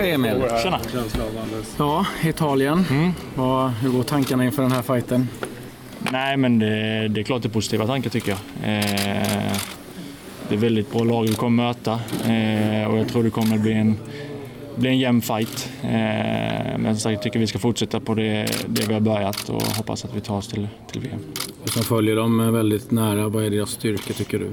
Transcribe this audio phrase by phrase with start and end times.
[0.00, 0.42] Hej Emil.
[0.62, 0.80] Tjena.
[1.78, 2.84] Ja, Italien.
[3.34, 5.28] Vad, hur går tankarna inför den här fighten?
[5.98, 8.38] Nej, men det, det är klart det är positiva tankar tycker jag.
[8.62, 9.56] Eh,
[10.48, 11.92] det är väldigt bra lag vi kommer möta
[12.32, 13.96] eh, och jag tror det kommer bli en,
[14.76, 15.68] bli en jämn fight.
[15.82, 15.88] Eh,
[16.78, 19.62] men som sagt, jag tycker vi ska fortsätta på det, det vi har börjat och
[19.62, 21.20] hoppas att vi tar oss till, till VM.
[21.64, 24.50] Du som följer dem väldigt nära, vad är deras styrka tycker du?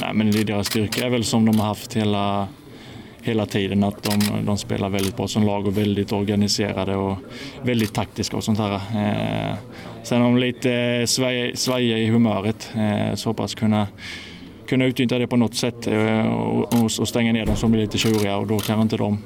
[0.00, 2.48] Nej, men det är deras styrka är väl som de har haft hela,
[3.24, 3.84] hela tiden.
[3.84, 7.16] Att de, de spelar väldigt bra som lag och väldigt organiserade och
[7.62, 8.74] väldigt taktiska och sånt här.
[8.74, 9.54] Eh,
[10.02, 13.86] sen om lite svaj, svajiga i humöret eh, så hoppas kunna
[14.66, 18.36] kunna utnyttja det på något sätt eh, och, stänga ner dem som blir lite tjuriga
[18.36, 19.18] och då kanske inte de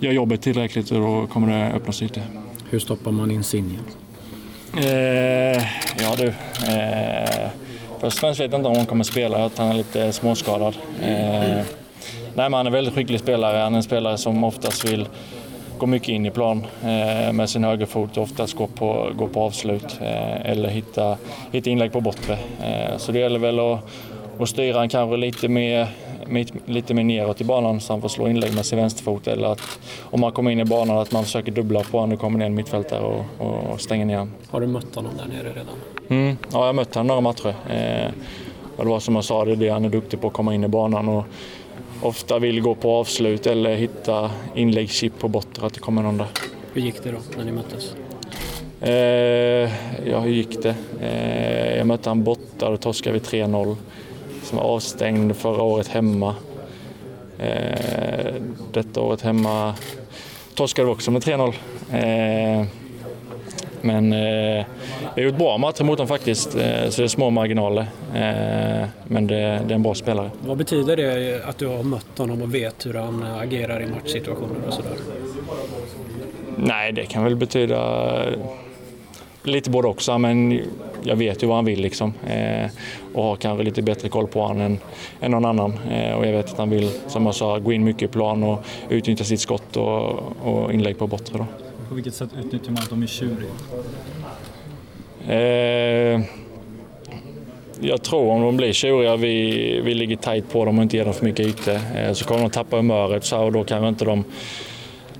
[0.00, 2.22] gör jobbet tillräckligt och då kommer det öppnas ytor.
[2.70, 3.78] Hur stoppar man Insigne?
[4.76, 5.62] Eh,
[5.98, 6.26] ja du.
[6.26, 7.48] Eh,
[8.00, 10.74] först och främst vet jag inte om han kommer spela, att han är lite småskadad.
[11.02, 11.64] Eh,
[12.34, 13.58] nej, men han är en väldigt skicklig spelare.
[13.58, 15.08] Han är en spelare som oftast vill
[15.78, 19.40] gå mycket in i plan eh, med sin högerfot och oftast gå på, gå på
[19.40, 21.16] avslut eh, eller hitta,
[21.52, 22.38] hitta inlägg på bortre.
[22.62, 23.80] Eh, så det gäller väl att,
[24.38, 25.88] att styra han kanske lite mer,
[26.66, 29.60] lite mer neråt i banan så han får slå inlägg med sin vänsterfot eller att
[30.00, 32.46] om man kommer in i banan att man försöker dubbla på honom och kommer ner
[32.46, 33.24] en mittfältare och,
[33.72, 34.34] och stänger ner honom.
[34.50, 35.74] Har du mött honom där nere redan?
[36.08, 37.54] Mm, ja, jag har mött honom några matcher.
[37.70, 38.10] Eh,
[38.76, 40.54] och det var som jag sa, det är det han är duktig på, att komma
[40.54, 41.24] in i banan och
[42.02, 46.28] ofta vill gå på avslut eller hitta inläggschip på bortre, att det kommer någon där.
[46.72, 47.94] Hur gick det då när ni möttes?
[48.80, 49.70] Eh,
[50.10, 50.74] ja, hur gick det?
[51.00, 53.76] Eh, jag mötte han borta då torskade vi 3-0.
[54.42, 56.34] Som var avstängd förra året hemma.
[57.38, 58.34] Eh,
[58.72, 59.74] detta året hemma
[60.54, 62.66] torskade vi också med 3-0.
[63.82, 64.64] Men eh,
[65.14, 67.86] vi har gjort bra matcher mot dem faktiskt, eh, så det är små marginaler.
[68.14, 70.30] Eh, men det, det, är en bra spelare.
[70.46, 74.56] Vad betyder det att du har mött honom och vet hur han agerar i matchsituationer
[74.66, 74.92] och sådär?
[76.56, 78.08] Nej, det kan väl betyda
[79.42, 80.60] lite både också, men
[81.02, 82.12] jag vet ju vad han vill liksom.
[82.26, 82.70] Eh,
[83.14, 84.78] och har kanske lite bättre koll på honom än,
[85.20, 85.78] än någon annan.
[85.90, 88.42] Eh, och jag vet att han vill, som jag sa, gå in mycket i plan
[88.42, 91.38] och utnyttja sitt skott och, och inlägg på bortre.
[91.38, 91.46] Då.
[91.92, 93.50] På vilket sätt utnyttjar man att de är tjuriga?
[95.28, 96.20] Eh,
[97.80, 101.04] jag tror om de blir tjuriga, vi, vi ligger tight på dem och inte ger
[101.04, 104.04] dem för mycket ytor, eh, så kommer de tappa humöret så och då kanske inte
[104.04, 104.24] de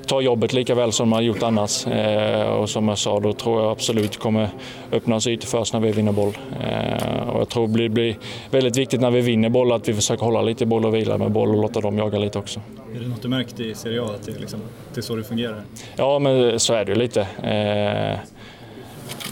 [0.07, 1.87] tar jobbet lika väl som har gjort annars.
[1.87, 4.49] Eh, och som jag sa, då tror jag absolut kommer
[4.93, 6.39] öppnas ytor först när vi vinner boll.
[6.63, 8.17] Eh, och jag tror det blir,
[8.51, 11.31] väldigt viktigt när vi vinner boll att vi försöker hålla lite boll och vila med
[11.31, 12.61] boll och låta dem jaga lite också.
[12.95, 14.61] Är det något du märkt i Serie A, att det, liksom,
[14.95, 15.63] det är så det fungerar?
[15.97, 17.21] Ja, men så är det ju lite.
[17.21, 18.19] Eh,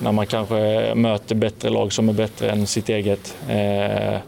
[0.03, 4.19] när man kanske möter bättre lag som är bättre än sitt eget eh,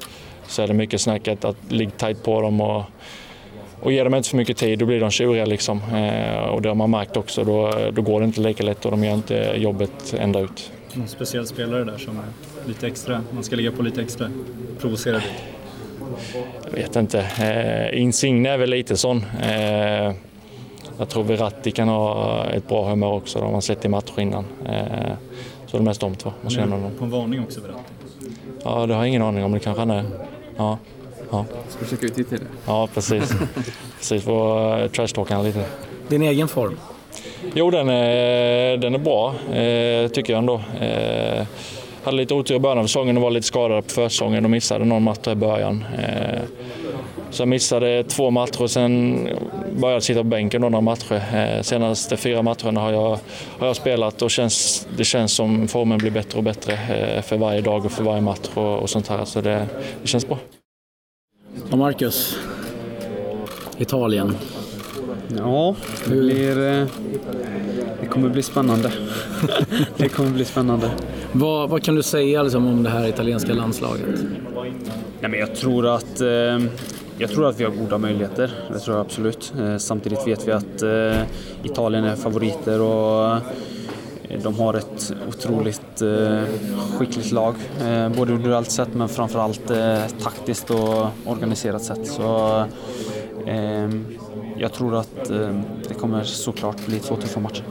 [0.47, 2.83] så är det mycket snacket att ligga tajt på dem och,
[3.83, 5.45] och ger dem inte för mycket tid då blir de tjuriga.
[5.45, 5.81] Liksom.
[5.95, 8.91] Eh, och det har man märkt också, då, då går det inte lika lätt och
[8.91, 10.73] de gör inte jobbet ända ut.
[10.95, 14.31] Någon speciell spelare där som är lite extra, man ska ligga på lite extra,
[14.81, 15.29] provocera lite?
[16.65, 17.21] Jag vet inte.
[17.21, 19.25] Eh, Insigne är väl lite sån.
[19.43, 20.15] Eh,
[20.99, 24.21] jag tror Verratti kan ha ett bra humör också, det har man sett i matcher
[24.21, 24.45] innan.
[24.67, 25.13] Eh,
[25.67, 26.33] så det är mest de två.
[26.41, 26.91] Man känner honom.
[26.99, 27.93] På en varning också Verratti?
[28.65, 30.05] Ja, det har jag ingen aning om, det kanske han är.
[30.57, 30.79] Ja.
[31.33, 31.45] Ja.
[31.69, 32.41] Ska du checka ut det?
[32.67, 33.33] Ja, precis.
[33.99, 35.65] precis, få uh, trashtalka lite.
[36.09, 36.77] Din egen form?
[37.55, 40.61] Jo, den är, den är bra, eh, tycker jag ändå.
[40.81, 41.47] Eh,
[42.03, 44.85] hade lite otur i början av säsongen och var lite skadad på försäsongen och missade
[44.85, 45.85] någon match i början.
[45.99, 46.41] Eh,
[47.31, 49.15] så jag missade två matcher och sen
[49.73, 51.23] började jag sitta på bänken några matcher.
[51.35, 53.19] Eh, senaste fyra matcherna har jag,
[53.59, 57.37] har jag spelat och känns, det känns som formen blir bättre och bättre eh, för
[57.37, 59.25] varje dag och för varje match och, och sånt här.
[59.25, 59.67] Så det,
[60.03, 60.39] det känns bra.
[61.73, 62.39] Och Marcus,
[63.79, 64.37] Italien.
[65.37, 66.55] Ja, det, blir,
[68.01, 68.93] det kommer bli spännande.
[69.97, 70.91] det kommer bli spännande.
[71.33, 74.07] Vad, vad kan du säga liksom, om det här italienska landslaget?
[75.21, 76.29] Nej, men jag, tror att, eh,
[77.19, 79.53] jag tror att vi har goda möjligheter, det tror jag absolut.
[79.61, 81.23] Eh, samtidigt vet vi att eh,
[81.63, 83.39] Italien är favoriter och
[84.43, 86.43] de har ett otroligt eh,
[86.99, 92.07] skickligt lag, eh, både individuellt sett men framförallt eh, taktiskt och organiserat sett.
[92.07, 92.65] Så,
[93.47, 94.07] ehm,
[94.57, 97.65] jag tror att eh, det kommer såklart bli två tuffa matcher.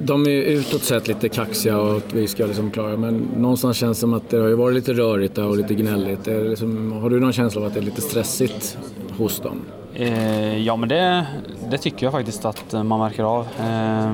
[0.00, 3.98] De är utåt sett lite kaxiga och att vi ska liksom klara men någonstans känns
[3.98, 6.26] det som att det har varit lite rörigt och lite gnälligt.
[6.26, 8.78] Liksom, har du någon känsla av att det är lite stressigt
[9.16, 9.60] hos dem?
[9.98, 11.26] Eh, ja, men det,
[11.70, 13.46] det, tycker jag faktiskt att eh, man märker av.
[13.60, 14.12] Eh,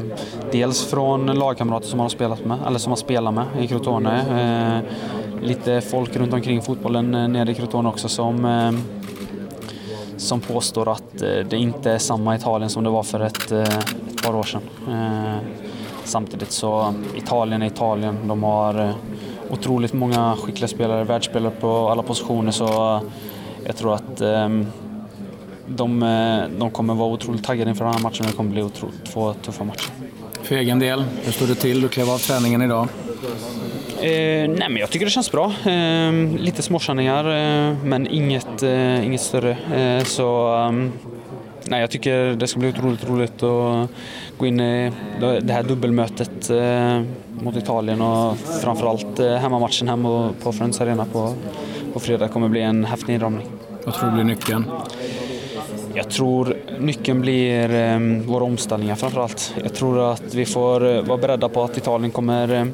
[0.53, 4.21] dels från lagkamrater som man har spelat med, eller som man spelar med i Crotone.
[4.21, 8.73] Eh, lite folk runt omkring fotbollen eh, nere i Crotone också som eh,
[10.17, 14.37] som påstår att det inte är samma Italien som det var för ett, ett par
[14.37, 14.61] år sedan.
[16.05, 18.17] Samtidigt så Italien är Italien.
[18.29, 18.93] De har
[19.51, 23.01] otroligt många skickliga spelare, världsspelare på alla positioner så
[23.65, 24.67] jag tror att ehm,
[25.67, 26.01] de,
[26.59, 29.35] de kommer vara otroligt taggade inför den här matchen och det kommer bli otroligt, två
[29.35, 29.91] tuffa matcher.
[30.43, 31.81] För egen del, hur står det till?
[31.81, 32.89] Du klev av träningen idag.
[34.01, 35.53] Eh, nej, men jag tycker det känns bra.
[35.65, 39.57] Eh, lite småkänningar, eh, men inget, eh, inget större.
[39.75, 40.93] Eh, så ehm,
[41.65, 43.91] nej, jag tycker det ska bli otroligt roligt att
[44.39, 47.03] gå in i det här dubbelmötet eh,
[47.43, 51.35] mot Italien och framförallt hemmamatchen hemma på Friends Arena på,
[51.93, 53.47] på fredag kommer bli en häftig inramning.
[53.85, 54.65] Vad tror du blir nyckeln?
[55.97, 59.55] Jag tror nyckeln blir eh, våra omställningar framförallt.
[59.63, 62.67] Jag tror att vi får eh, vara beredda på att Italien kommer, eh,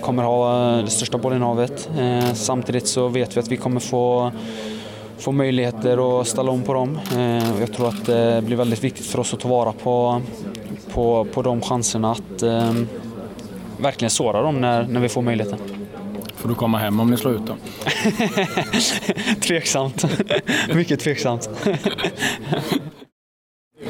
[0.00, 1.90] kommer ha eh, det största bollinnehavet.
[1.98, 4.32] Eh, samtidigt så vet vi att vi kommer få
[5.18, 6.98] få möjligheter att ställa om på dem.
[7.16, 10.22] Eh, jag tror att det blir väldigt viktigt för oss att ta vara på,
[10.92, 12.72] på, på de chanserna att eh,
[13.78, 15.58] verkligen såra dem när, när vi får möjligheten.
[16.42, 17.56] Får du komma hem om ni slår ut dem?
[19.40, 20.04] tveksamt.
[20.74, 21.50] Mycket tveksamt.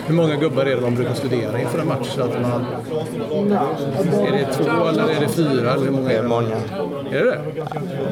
[0.07, 2.09] Hur många gubbar är det man brukar studera inför en match?
[2.09, 2.67] Så att man,
[4.27, 5.73] är det två eller är det fyra?
[5.73, 6.57] Eller hur många det är många.
[7.11, 7.41] Är det det?
[7.57, 7.67] Ja,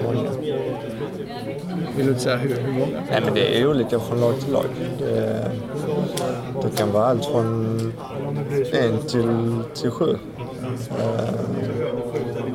[0.04, 0.31] många.
[1.96, 3.00] Vill du inte säga hur, hur många?
[3.10, 4.66] Nej, men det är olika från lag till lag.
[4.98, 5.50] Det,
[6.62, 7.93] det kan vara allt från
[8.72, 10.16] en till, till sju.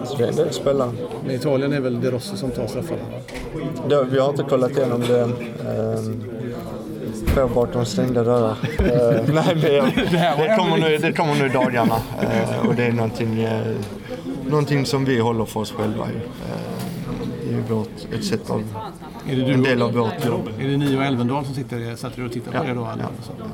[0.04, 0.92] Så det är spelare.
[1.26, 3.02] Men Italien är väl De Rossi som tar straffarna?
[4.12, 5.34] vi har inte kollat igenom det än.
[7.36, 8.52] Få bakom stängda dörrar.
[8.52, 11.96] uh, nej, det, det, kommer nu, det kommer nu i dagarna.
[11.96, 13.78] Uh, och det är någonting, uh,
[14.50, 16.04] någonting som vi håller för oss själva.
[16.04, 16.10] Uh,
[17.50, 18.64] det är vårt, ett sätt av,
[19.30, 20.50] är det du en del av vårt jobb.
[20.60, 22.64] Är det ni och Elvendal som sitter, sätter och tittar på ja.
[22.64, 22.86] det då?
[22.86, 23.04] Eller?
[23.04, 23.46] Ja.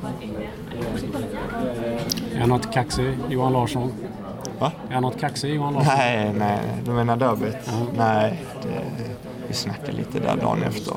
[2.34, 3.92] Är han något kaxig, Johan Larsson?
[4.62, 4.72] Va?
[4.88, 5.94] Är han något kaxig, Johan Larsson?
[5.96, 6.60] Nej, nej.
[6.84, 7.56] Du menar derbyt?
[7.66, 7.72] Ja.
[7.96, 8.80] Nej, det,
[9.48, 10.94] vi snackade lite där dagen efter.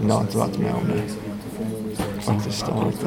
[0.00, 1.02] Men jag har inte varit med om det.
[2.22, 3.06] Faktiskt, det har inte.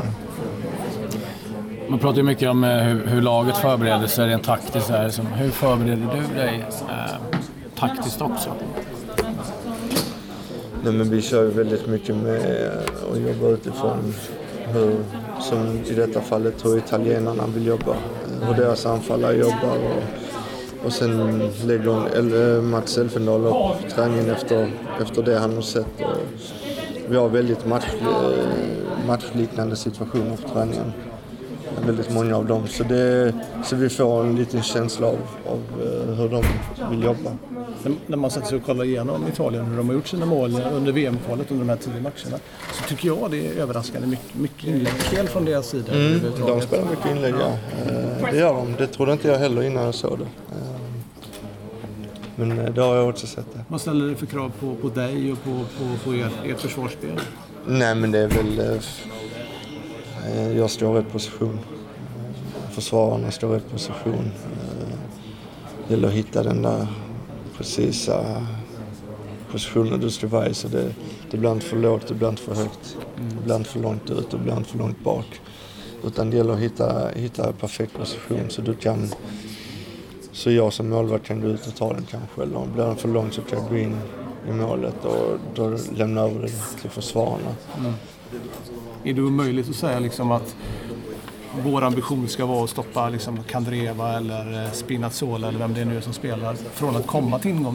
[1.89, 4.89] Man pratar ju mycket om eh, hur, hur laget förbereder sig rent taktiskt.
[4.89, 5.35] Här.
[5.35, 7.39] hur förbereder du dig eh,
[7.75, 8.49] taktiskt också?
[10.83, 12.71] Nej, men vi kör väldigt mycket med
[13.11, 14.13] att jobba utifrån
[14.73, 14.95] hur,
[15.39, 17.95] som i detta fallet, hur italienarna vill jobba.
[18.41, 19.77] Hur deras anfallare jobbar.
[19.77, 26.01] Och, och sen lägger eh, Mats Elfendal upp träningen efter, efter det han har sett.
[26.01, 30.93] Och vi har väldigt match, eh, matchliknande situationer på träningen.
[31.85, 32.67] Väldigt många av dem.
[32.67, 36.43] Så, det, så vi får en liten känsla av, av eh, hur de
[36.89, 37.31] vill jobba.
[38.07, 40.91] När man sätter sig och kollar igenom Italien, hur de har gjort sina mål under
[40.91, 42.43] VM-kvalet under de här tio matcherna,
[42.73, 45.93] så tycker jag det är överraskande mycket, mycket inläggsspel från deras sida.
[45.93, 47.57] Mm, de spelar mycket inlägg, ja.
[47.85, 48.75] Eh, det gör de.
[48.77, 50.27] Det trodde inte jag heller innan jag såg det.
[52.35, 53.53] Men eh, det har jag också sett.
[53.53, 53.59] Det.
[53.67, 57.19] Vad ställer det för krav på, på dig och på, på, på ert, ert försvarsspel?
[57.67, 58.79] Nej, men det är väl...
[60.25, 61.59] Eh, jag står i rätt position.
[62.71, 64.31] Försvararna står i rätt position.
[65.87, 66.87] Det gäller att hitta den där
[67.57, 68.45] precisa
[69.51, 70.53] positionen du ska vara i.
[70.53, 70.93] Så det,
[71.31, 72.97] det blir inte för lågt, inte för högt.
[73.43, 75.41] Blir inte för långt ut, blir inte för långt bak.
[76.03, 79.09] Utan det gäller att hitta, hitta perfekt position så du kan
[80.31, 82.41] så jag som målvakt kan gå ut och ta den kanske.
[82.41, 83.97] Eller om blir den för lång så kan jag gå in
[84.49, 87.55] i målet och då lämna över det till försvararna.
[87.79, 87.93] Mm.
[89.03, 90.55] Är det möjligt att säga liksom att
[91.63, 95.97] vår ambition ska vara att stoppa liksom Kandreva eller eh, Spinazzola eller vem det nu
[95.97, 97.65] är som spelar från att komma till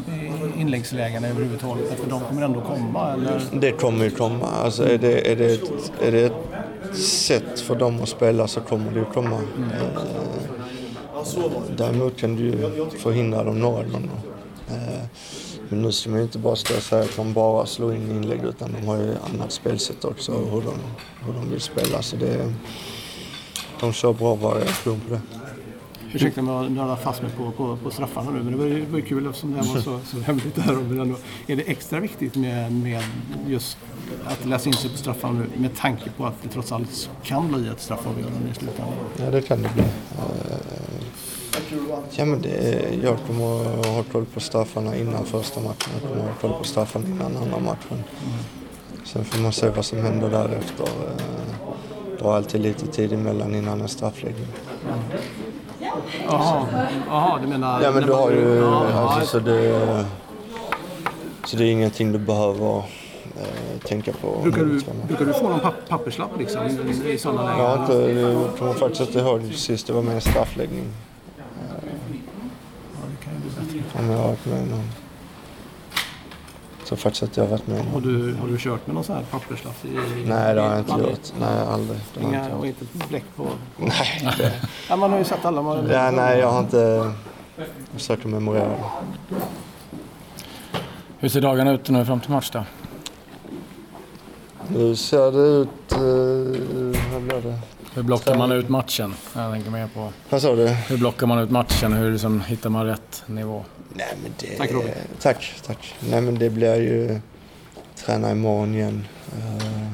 [0.56, 2.00] inläggslägena överhuvudtaget?
[2.00, 3.12] För de kommer ändå komma?
[3.12, 3.40] Eller?
[3.52, 4.46] Det kommer ju komma.
[4.46, 8.60] Alltså är, det, är, det ett, är det ett sätt för dem att spela så
[8.60, 9.36] kommer det ju komma.
[9.56, 9.70] Mm.
[11.76, 14.20] Däremot kan du ju förhindra dem några gånger.
[14.68, 15.06] Eh,
[15.68, 18.10] men nu ska man ju inte bara stå och säga att de bara slår in
[18.10, 20.74] inlägg utan de har ju annat spelsätt också hur de,
[21.26, 22.02] hur de vill spela.
[22.02, 22.52] Så det,
[23.82, 25.20] de kör bra variation på det.
[26.14, 28.84] Ursäkta mig att nörda fast mig på, på, på straffarna nu, men det var ju,
[28.84, 30.74] var ju kul eftersom det var så, så hemligt där.
[30.74, 33.02] Men är det extra viktigt med, med
[33.46, 33.76] just
[34.24, 37.52] att läsa in sig på straffarna nu med tanke på att det trots allt kan
[37.52, 38.94] bli ett straffavgörande i slutändan?
[39.16, 39.84] Ja, det kan det bli.
[42.10, 45.90] Ja, men det, jag kommer att ha koll på straffarna innan första matchen.
[46.00, 48.04] Jag kommer att ha koll på straffarna innan andra matchen.
[49.04, 50.88] Sen får man se vad som händer därefter.
[52.22, 54.46] Det har alltid lite tid emellan innan en straffläggning.
[56.26, 57.82] Jaha, du menar...
[57.82, 58.64] Ja, men du har ju...
[58.64, 60.04] Alltså, så, det,
[61.44, 64.40] så det är ingenting du behöver eh, tänka på.
[64.42, 66.66] Brukar du, brukar du få någon papp, papperslapp liksom
[67.06, 67.58] i, sådana lägen?
[67.58, 70.84] Jag har inte, jag kommer faktiskt inte ihåg sist det var med en straffläggning.
[71.38, 71.44] Ja,
[73.10, 74.00] det kan ju bli bättre.
[74.00, 74.88] Om jag har varit med någon.
[76.92, 78.02] Tror faktiskt att jag har varit med Har någon.
[78.02, 79.84] du, har du kört med någon sån här papperslapp?
[79.84, 81.10] I, i, Nej, det har jag inte Aldrig?
[81.10, 81.32] gjort.
[81.40, 81.98] Nej, aldrig.
[82.14, 83.46] Har Inga, inte och inte bläck på...
[83.76, 84.52] Nej, det,
[84.88, 85.62] Ja, man har ju sett alla.
[85.62, 87.12] Man, ja, nej, jag har inte
[87.92, 88.84] försökt att memorera det.
[91.18, 92.64] Hur ser dagarna ut nu fram till match då?
[94.68, 95.92] Nu ser det ut...
[95.92, 97.58] Eh, vad blir det?
[97.94, 99.14] Hur blockar man ut matchen?
[99.34, 100.68] Jag tänker mer på Vad sa du?
[100.68, 101.92] hur blockar man ut matchen?
[101.92, 103.64] Hur liksom hittar man rätt nivå?
[103.94, 104.90] Nej, men det, Tack, Robin.
[105.20, 105.94] Tack, tack.
[106.10, 107.20] Nej men det blir ju
[107.96, 109.06] träna imorgon igen.
[109.38, 109.90] Eh,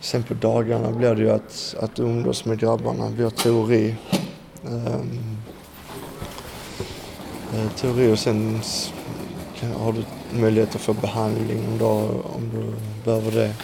[0.00, 3.08] sen på dagarna blir det ju att, att umgås med grabbarna.
[3.08, 3.94] Vi har teori.
[4.66, 5.36] Ehm,
[7.54, 8.60] eh, teori och sen
[9.78, 10.04] har du
[10.40, 12.72] möjlighet att få behandling om du, har- om du
[13.04, 13.54] behöver det.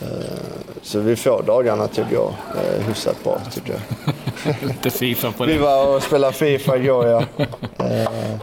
[0.00, 4.54] Eh, så vi får dagarna till att gå uh, hyfsat bra tycker jag.
[4.68, 5.58] Lite Fifa på Vi det.
[5.58, 7.24] var och spelade Fifa igår ja.
[7.84, 8.38] Eh,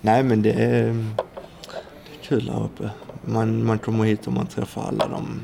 [0.00, 1.04] nej men det är, det är
[2.22, 2.90] kul här uppe.
[3.24, 5.40] Man, man kommer hit och man träffar alla de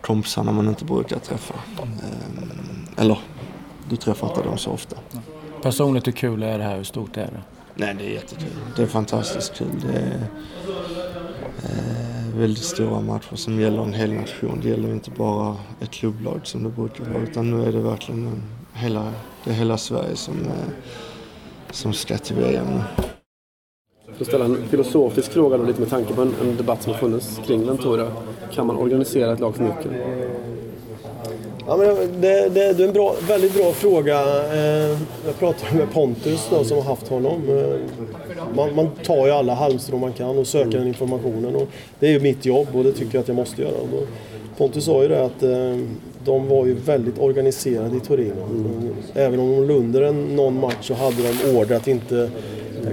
[0.00, 1.54] kompisarna man inte brukar träffa.
[1.78, 3.18] Eh, eller,
[3.88, 4.96] du träffar inte dem så ofta.
[5.62, 6.76] Personligt hur kul är det här?
[6.76, 7.42] Hur stort är det?
[7.74, 8.48] Nej det är jättekul.
[8.76, 9.82] Det är fantastiskt kul.
[9.86, 10.28] Det är
[11.62, 14.60] eh, väldigt stora matcher som gäller en hel nation.
[14.62, 18.26] Det gäller inte bara ett klubblag som det brukar vara utan nu är det verkligen
[18.26, 18.42] en,
[18.74, 19.12] hela,
[19.44, 20.68] det är hela Sverige som, eh,
[21.70, 22.66] som ska till VM.
[24.14, 26.92] För att ställa en filosofisk fråga då, lite med tanke på en, en debatt som
[26.92, 28.12] har funnits kring Ventura.
[28.52, 29.92] Kan man organisera ett lag för mycket?
[31.66, 31.86] Ja, men
[32.20, 34.20] det, det, det är en bra, väldigt bra fråga.
[34.54, 37.42] Eh, Jag pratade med Pontus då, som har haft honom.
[38.56, 41.56] Man, man tar ju alla halmstrån man kan och söker den informationen.
[41.56, 41.68] Och
[42.00, 43.72] det är ju mitt jobb och det tycker jag att jag måste göra.
[43.92, 43.98] Då,
[44.56, 45.76] Pontus sa ju det att eh,
[46.24, 48.46] de var ju väldigt organiserade i Torino.
[49.14, 52.30] Även om de under någon match så hade de order att inte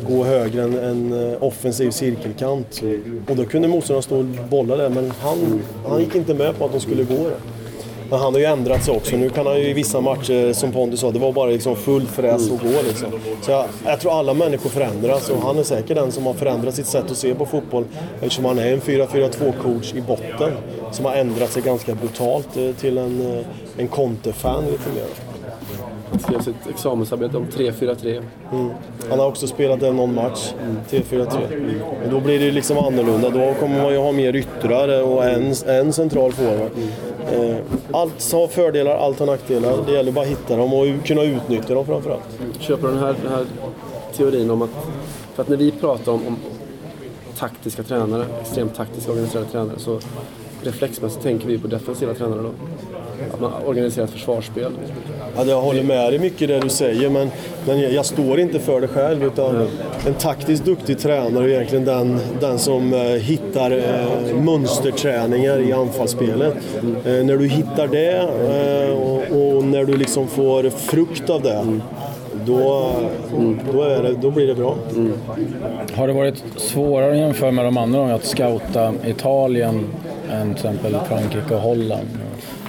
[0.07, 2.83] gå högre än en eh, offensiv cirkelkant.
[3.29, 6.65] Och då kunde motståndaren stå och bolla där men han, han gick inte med på
[6.65, 7.37] att de skulle gå det.
[8.09, 9.17] Men han har ju ändrat sig också.
[9.17, 12.07] Nu kan han ju i vissa matcher, som Pontus sa, det var bara liksom full
[12.07, 13.07] fräs och gå liksom.
[13.41, 16.75] Så jag, jag tror alla människor förändras och han är säkert den som har förändrat
[16.75, 17.85] sitt sätt att se på fotboll
[18.21, 20.51] eftersom han är en 4-4-2-coach i botten
[20.91, 23.45] som har ändrat sig ganska brutalt eh, till en, eh,
[23.77, 25.05] en Conte-fan lite mer.
[26.13, 28.21] Han skrev sitt examensarbete om 3-4-3.
[28.51, 28.69] Mm.
[29.09, 30.53] Han har också spelat en någon match,
[30.89, 31.25] 3-4-3.
[32.05, 33.29] Och då blir det liksom annorlunda.
[33.29, 36.71] Då kommer man ju ha mer yttrar och en, en central forward.
[37.33, 37.57] Eh,
[37.91, 39.77] allt har fördelar, allt har nackdelar.
[39.85, 42.23] Det gäller bara att hitta dem och kunna utnyttja dem framförallt.
[42.59, 43.45] Köper du den här, den här
[44.13, 44.69] teorin om att...
[45.35, 46.37] För att när vi pratar om, om
[47.37, 49.99] taktiska tränare, extremt taktiska organiserade tränare, så
[50.63, 52.49] reflexmässigt tänker vi på defensiva tränare då.
[53.33, 54.71] Att man organiserar ett försvarsspel.
[55.35, 57.31] Ja, jag håller med dig mycket i det du säger, men,
[57.67, 59.23] men jag, jag står inte för det själv.
[59.23, 59.67] Utan
[60.07, 66.55] en taktiskt duktig tränare är egentligen den, den som eh, hittar eh, mönsterträningar i anfallsspelet.
[67.05, 71.65] Eh, när du hittar det eh, och, och när du liksom får frukt av det,
[72.45, 72.91] då,
[73.71, 74.75] då, är det, då blir det bra.
[75.95, 79.85] Har det varit svårare att jämföra med de andra gångerna att scouta Italien
[80.31, 82.07] än till exempel Frankrike och Holland?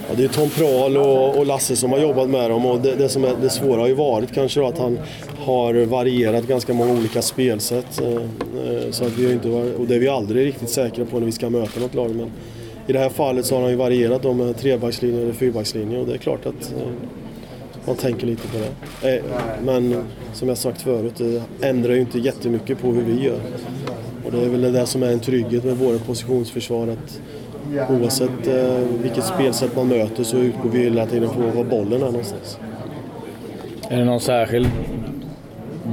[0.09, 2.95] Ja, det är Tom Prahl och, och Lasse som har jobbat med dem och det,
[2.95, 4.99] det, som är, det svåra har ju varit kanske då att han
[5.39, 8.01] har varierat ganska många olika spelsätt.
[8.01, 11.05] Eh, eh, så att vi har inte varit, och det är vi aldrig riktigt säkra
[11.05, 12.15] på när vi ska möta något lag.
[12.15, 12.33] Men
[12.87, 16.07] I det här fallet så har han ju varierat då med trebackslinje eller fyrbackslinje och
[16.07, 16.89] det är klart att eh,
[17.87, 18.59] man tänker lite på
[19.03, 19.23] det.
[19.65, 23.41] Men som jag sagt förut, det ändrar ju inte jättemycket på hur vi gör.
[24.25, 26.89] Och det är väl det som är en trygghet med våra positionsförsvar.
[26.89, 27.21] Att
[27.91, 32.07] oavsett eh, vilket spelsätt man möter så utgår vi hela tiden på var bollen är
[32.07, 32.59] någonstans.
[33.89, 34.69] Är det någon särskild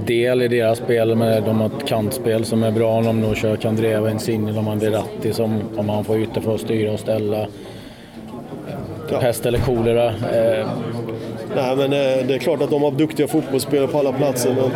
[0.05, 3.55] del i deras spel med de har ett kantspel som är bra om de kör
[3.55, 7.47] Kandreva, Insigne, de har Verratti som om han får ytor för att styra och ställa.
[9.19, 10.05] Pest eller kolera.
[10.07, 10.67] Eh,
[11.55, 14.55] Nej, men eh, det är klart att de har duktiga fotbollsspelare på alla platser.
[14.55, 14.71] Men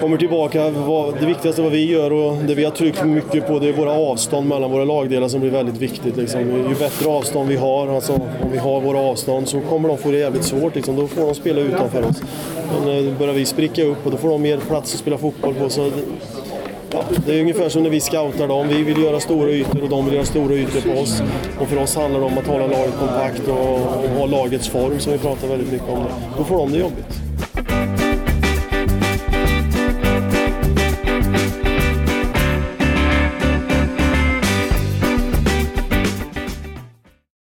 [0.00, 3.58] kommer tillbaka, vad- det viktigaste vad vi gör och det vi har tryckt mycket på
[3.58, 6.16] det är våra avstånd mellan våra lagdelar som blir väldigt viktigt.
[6.16, 6.40] Liksom.
[6.40, 10.10] Ju bättre avstånd vi har, alltså om vi har våra avstånd så kommer de få
[10.10, 10.74] det jävligt svårt.
[10.74, 10.96] Liksom.
[10.96, 12.22] Då får de spela utanför oss.
[12.84, 15.54] Men eh, börjar vi spricka upp och då får de mer plats att spela fotboll
[15.54, 15.68] på.
[15.68, 15.90] Så
[16.92, 18.68] Ja, det är ungefär som när vi scoutar dem.
[18.68, 21.22] Vi vill göra stora ytor och de vill göra stora ytor på oss.
[21.60, 23.58] Och för oss handlar det om att hålla laget kompakt och,
[24.04, 26.04] och ha lagets form som vi pratar väldigt mycket om.
[26.38, 27.06] Då får de det jobbigt.